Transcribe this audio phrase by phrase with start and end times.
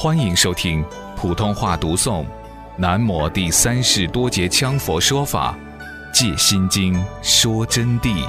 [0.00, 0.84] 欢迎收听
[1.16, 2.24] 普通话读诵
[2.76, 5.58] 《南摩第三世多杰羌佛说法·
[6.14, 8.24] 借心经说真谛》。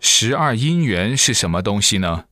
[0.00, 2.24] 十二因缘是什么东西呢？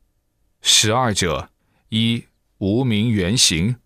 [0.60, 1.50] 十二者，
[1.90, 2.24] 一
[2.58, 3.76] 无名原形。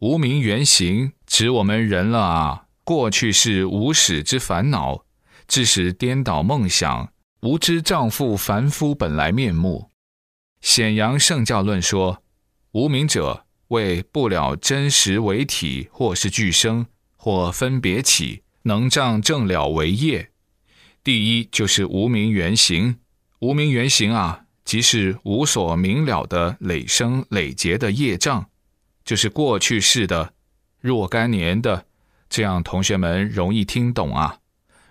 [0.00, 5.06] 无名原形指我们人了啊，过去是无始之烦恼。
[5.48, 9.90] 致使颠倒梦想，无知丈夫凡夫本来面目。
[10.60, 12.22] 显扬圣教论说，
[12.72, 20.30] 无名者为不了真实为体，或是俱生，或分别起，能障正了为业。
[21.02, 22.98] 第一就是无名原形，
[23.40, 28.50] 无名原形啊，即是无所明了的累生累劫的业障，
[29.02, 30.34] 就是过去式的
[30.78, 31.86] 若干年的，
[32.28, 34.40] 这样同学们容易听懂啊。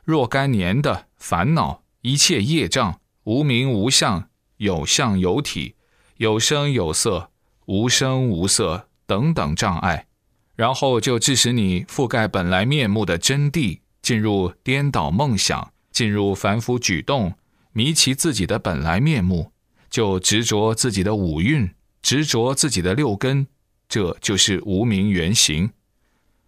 [0.07, 5.75] 若干年的烦恼，一切业障，无名无相，有相有体，
[6.15, 7.29] 有声有色，
[7.65, 10.07] 无声无色等等障碍，
[10.55, 17.33] 然后就致使你覆盖本来面目的真谛，进入颠倒梦想，进入凡夫举动，
[17.73, 19.51] 迷其自己的本来面目，
[19.89, 21.69] 就执着自己的五蕴，
[22.01, 23.47] 执着自己的六根，
[23.89, 25.69] 这就是无名原形。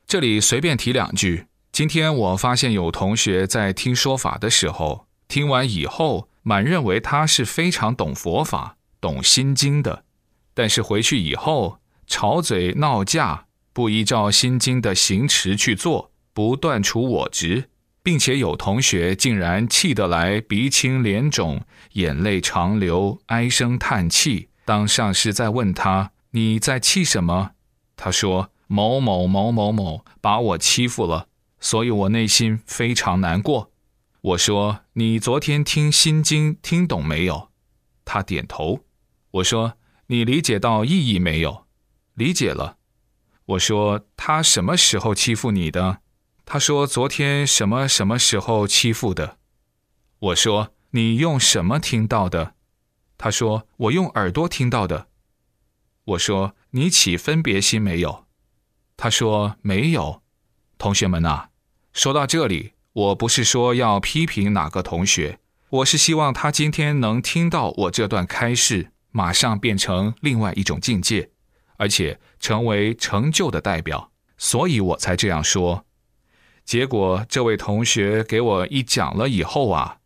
[0.08, 1.49] 这里随便提两句。
[1.80, 10.04] 今天我发现有同学在听说法的时候，听完以后满认为他是非常懂佛法、懂心经的，
[10.54, 17.70] 但是回去以后吵嘴闹架，不依照心经的行持去做，不断除我执，
[18.04, 21.62] 并且有同学竟然气得来鼻青脸肿、
[21.94, 24.50] 眼泪长流、唉声叹气。
[24.66, 27.52] 当上师在问他你在气什么，
[27.96, 31.28] 他说某某某某某把我欺负了。
[31.60, 33.72] 所以我内心非常难过。
[34.22, 37.50] 我说：“你昨天听心经听懂没有？”
[38.04, 38.86] 他点头。
[39.32, 41.66] 我说：“你理解到意义没有？”
[42.16, 42.78] 理解了。
[43.46, 46.02] 我说：“他什么时候欺负你的？”
[46.46, 49.38] 他说：“昨天什么什么时候欺负的？”
[50.20, 52.56] 我说：“你用什么听到的？”
[53.18, 55.08] 他说：“我用耳朵听到的。”
[56.04, 58.26] 我说：“你起分别心没有？”
[58.98, 60.22] 他说：“没有。”
[60.78, 61.49] 同学们呐。
[61.94, 65.40] 说到这里，我不是说要批评哪个同学，
[65.70, 71.30] 我是希望他今天能听到我这段开示，马上变成另外一种境界，
[71.78, 75.86] 而且成为成就的代表，所以我才这样说。
[76.64, 79.98] 结果这位同学给我一讲了以后啊，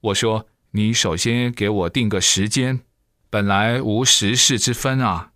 [0.00, 2.80] 我说你首先给我定个时间，
[3.28, 5.32] 本来无时事之分啊，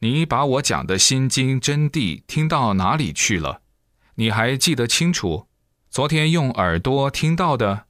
[0.00, 3.62] 你把我讲的心经真谛听到哪里去了？
[4.16, 5.48] 你还记得清楚？
[5.90, 7.86] 昨天用耳朵听到的，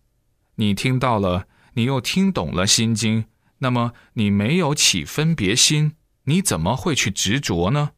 [0.57, 3.27] 你听到了，你又听懂了心经，
[3.59, 5.93] 那么你没有起分别心，
[6.25, 7.91] 你怎么会去执着呢？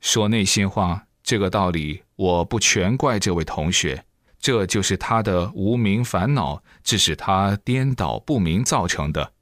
[0.00, 4.04] 说内心话，这个道理我不全怪这位同学，
[4.38, 9.32] 这就是他的无名烦恼，致使他颠倒不明造成的。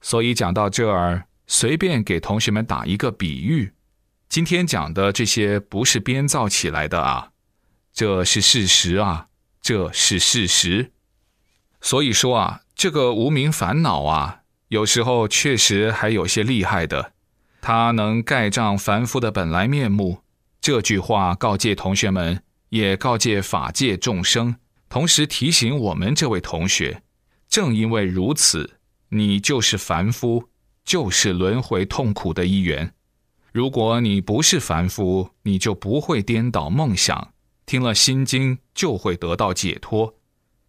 [0.00, 3.72] 所以讲到这儿，随便给同学们打一个比喻。
[4.32, 7.32] 今天讲的这些不是编造起来的啊，
[7.92, 9.26] 这是事实啊，
[9.60, 10.92] 这是事实。
[11.82, 17.12] 所以说啊，这个无名烦恼啊，有时候确实还有些厉害的，
[17.60, 20.22] 它能盖障凡夫的本来面目。
[20.62, 24.56] 这句话告诫同学们，也告诫法界众生，
[24.88, 27.02] 同时提醒我们这位同学：
[27.50, 28.78] 正因为如此，
[29.10, 30.48] 你就是凡夫，
[30.86, 32.94] 就是轮回痛苦的一员。
[33.52, 37.34] 如果你不是凡夫，你就不会颠倒梦想，
[37.66, 40.14] 听了心经就会得到解脱。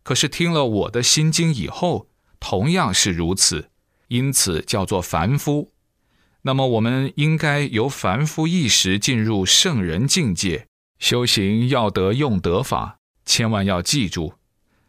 [0.04, 2.10] 可是听了我的心经以后，
[2.42, 3.70] 同样是如此，
[4.10, 5.72] 因此叫做凡夫。
[6.42, 10.68] 那么我们应该由凡夫意识进入圣人境界，
[11.00, 14.34] 修行要得用得法，千万要记住，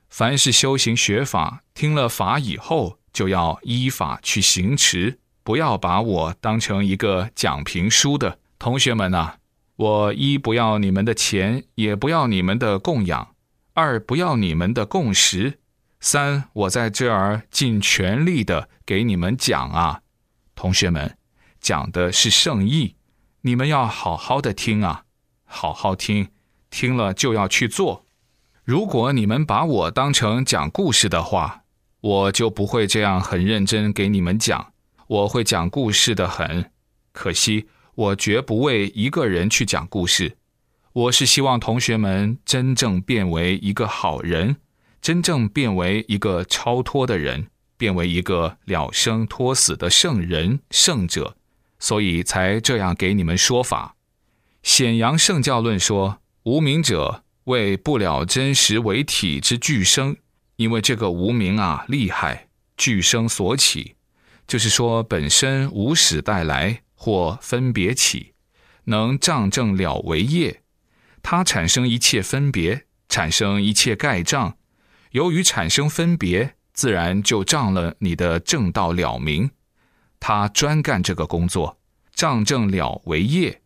[0.09, 5.21] 凡是修行学法，听了法以后，就要依法去行持。
[5.45, 9.35] 不要把我当成一个讲评书的同学们呐！
[9.77, 13.35] 我一不要你们的钱，也不要你们的供养；
[13.75, 15.59] 二不要你们的共识；
[16.01, 20.01] 三我在这儿尽全力的给你们讲啊，
[20.55, 21.19] 同学们，
[21.61, 22.95] 讲的是圣意，
[23.43, 25.05] 你们要好好的听啊，
[25.45, 26.29] 好好听，
[26.71, 28.07] 听了就要去做。
[28.65, 31.65] 如果你们把我当成讲故事的话，
[32.01, 34.74] 我就不会这样很认真给你们讲。
[35.07, 36.71] 我会讲故事的很，
[37.13, 40.37] 可惜我绝不为一个人去讲故事。
[40.93, 44.57] 我是希望同学们真正变为一个好人，
[45.03, 51.37] 真正变为一个超脱的人，变为一个了生脱死的圣人、圣者，
[51.79, 53.97] 所以才这样给你们说法。
[54.63, 60.17] 显阳圣教论说，无名者为不了真实为体之具生，
[60.57, 63.97] 因为这个无名啊厉害，具生所起，
[64.47, 68.35] 就是说本身无始带来或分别起，
[68.85, 70.63] 能障正了为业，
[71.23, 74.57] 它产生一切分别，产生一切盖障。
[75.13, 79.51] 由于产生分别，自然就障了你的正道了明。
[80.19, 81.79] 他专干这个工作，
[82.15, 83.61] 障正了为业。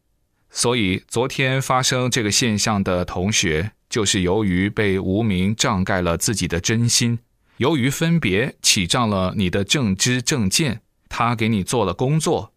[0.50, 7.18] 所以昨天发生这个现象的同学，就是由于被无名障盖了自己的真心，
[7.58, 12.52] 由于分别起障了你的正知正见，他给你做了工作，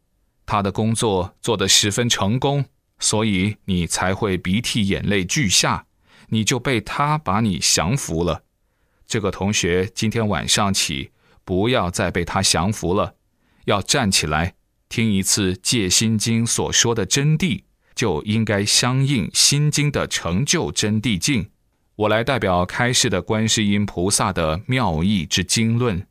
[0.46, 2.66] 他的工作做得十分成功，
[3.00, 5.86] 所以你才会鼻涕眼泪俱下，
[6.30, 8.44] 你就被他把你降服了。
[9.08, 11.10] 这个同学今天晚上起，
[11.44, 13.16] 不要再被他降服了，
[13.66, 14.54] 要站起来
[14.88, 17.64] 听一次《戒心经》所说的真谛，
[17.96, 21.50] 就应该相应《心经》的成就真谛境。
[21.96, 26.08] 我来代表开示的观世音菩萨的妙义之经论。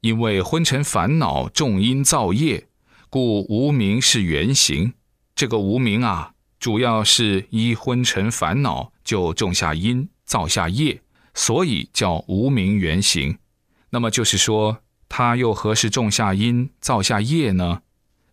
[0.00, 2.66] 因为昏沉烦恼重因造业，
[3.08, 4.92] 故无名是原形。
[5.34, 11.00] 这个无名啊，主要是依昏沉烦恼就种下因，造下业。
[11.32, 13.38] 所以叫无名原形，
[13.90, 14.78] 那么就是说，
[15.08, 17.80] 他又何时种下因、造下业呢？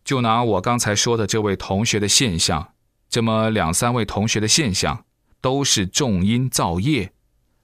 [0.04, 2.74] 就拿我刚才说的这位同学的现象，
[3.10, 5.06] 这么两三位同学的现象，
[5.42, 7.12] 都是种因造业，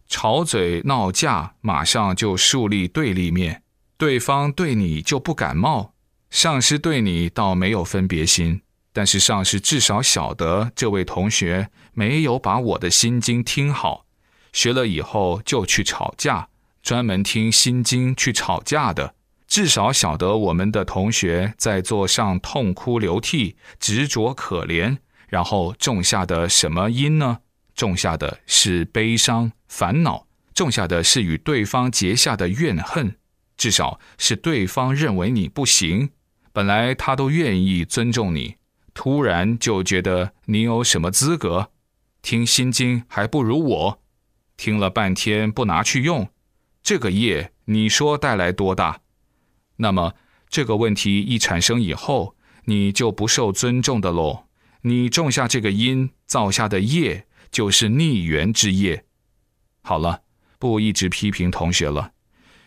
[0.07, 3.61] 吵嘴闹架，马上就树立对立面，
[3.97, 5.93] 对方对你就不感冒，
[6.29, 14.05] 上师对你倒没有分别心，但是上师至少晓得这位同学没有把我的心经听好。
[14.51, 16.49] 学了以后就去吵架，
[16.81, 19.13] 专门听心经去吵架的，
[19.47, 24.97] 至少晓得我们的同学在座上痛哭流涕、执着可怜，
[25.27, 27.39] 然后种下的什么因呢？
[27.77, 33.15] 种下的是悲伤、烦恼，种下的是与对方结下的怨恨，
[33.55, 36.09] 至少是对方认为你不行，
[36.51, 38.55] 本来他都愿意尊重你，
[38.95, 41.69] 突然就觉得你有什么资格
[42.23, 44.01] 听心经还不如我。
[44.57, 46.27] 听了半天不拿去用，
[46.81, 49.01] 这个业你说带来多大？
[49.75, 50.15] 那么
[50.49, 52.35] 这个问题一产生以后，
[52.65, 54.45] 你就不受尊重的喽。
[54.81, 59.05] 你种下这个因，造下的业就是逆缘之业。
[59.81, 60.21] 好了，
[60.59, 62.11] 不一直批评同学了。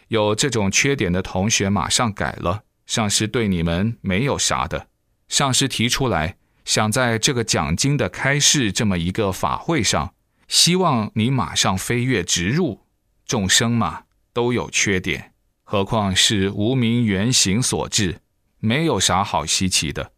[0.08, 2.64] 有这种缺点的同学马上改了。
[2.86, 4.88] 上师对你们没有啥的。
[5.28, 10.14] 上师提出来，想在这个讲经的开示这么一个法会上。
[10.48, 12.80] 希望你马上飞跃直入，
[13.24, 14.02] 众生嘛
[14.32, 18.20] 都有缺点，何况是无名原形所致，
[18.58, 20.10] 没有啥好稀奇的。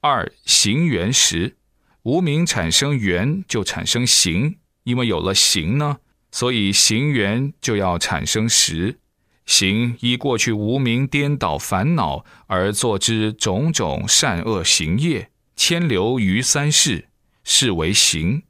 [0.00, 1.56] 二行缘时，
[2.02, 5.98] 无名产生缘就产生行，因为有了行呢，
[6.30, 8.98] 所以行缘就要产生识。
[9.44, 17.08] 行依过去无名颠倒烦恼而作之种种善恶行业，牵流于三世，
[17.44, 18.44] 是为行。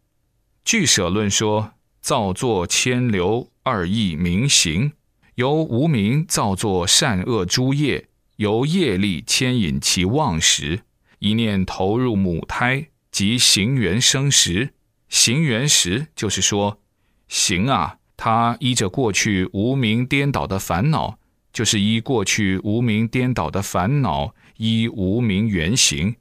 [0.63, 4.93] 据舍论说，造作牵流二义名行，
[5.37, 10.83] 由无名造作善恶诸业，由业力牵引其妄识，
[11.19, 14.75] 一念投入母胎，即行缘生时。
[15.09, 16.81] 行缘时，就是说，
[17.29, 21.19] 行啊，它依着过去无名颠倒的烦恼，
[21.53, 26.17] 就是依过去无名颠倒的烦恼，依无名缘行，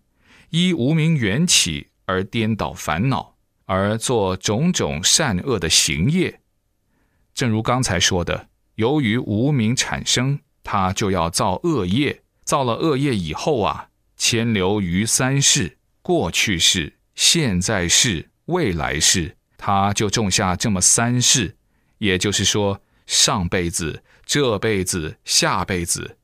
[0.49, 3.35] 依无名缘起而颠倒烦恼。
[3.65, 6.39] 而做种种善恶的行业，
[7.35, 12.23] 正如刚才说的，由于无名产生，他就要造恶业。
[12.43, 15.77] 造了恶业以后啊，牵流于三世：
[16.09, 21.55] 过去世、现在世、未来世，他就种下这么三世。
[21.99, 26.17] 也就是说，上辈子、这辈子、下辈子，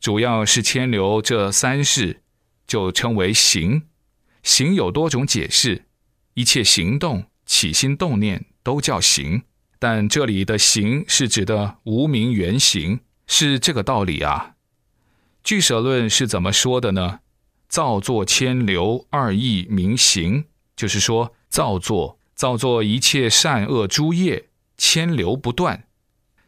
[0.00, 2.22] 主要是牵留这三世，
[2.66, 3.82] 就称为行。
[4.42, 5.84] 行有多种解释。
[6.32, 9.42] 一切行动、起心动念都叫行，
[9.78, 14.54] 但这里的行是指的无名原形，是这个道理啊。
[15.44, 17.20] 俱舍论是怎么说的呢？
[17.68, 20.44] 造作牵流二义名行，
[20.76, 24.44] 就是说造作造作一切善恶诸业，
[24.76, 25.84] 牵流不断，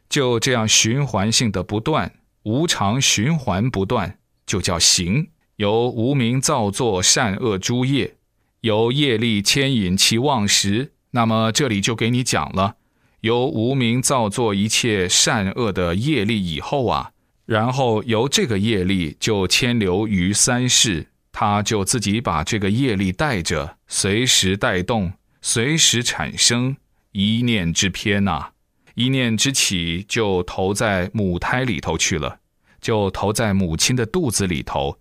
[0.08, 5.28] 就这样循环性的不断，无常循环不断，就叫行。
[5.56, 8.14] 由无名造作善恶诸业。
[8.62, 12.74] 由业力牵引其妄识，那么这里就给你讲了，
[13.20, 17.12] 由无名造作一切善恶的业力以后啊，
[17.48, 26.76] 然后由这个业力就牵流于三世，他就自己把这个业力带着，随时带动，随时产生
[27.12, 28.50] 一念之偏呐，
[28.96, 32.40] 一念之起就投在母胎里头去了，
[32.82, 34.98] 就投在母亲的肚子里头。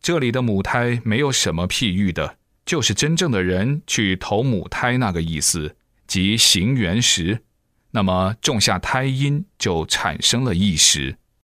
[0.00, 5.76] 这里的母胎没有什么譬喻的，就是真正的人去投母胎那个意思，
[6.06, 7.42] 即行缘时。
[7.90, 11.18] 那么种下胎因，就产生了意识。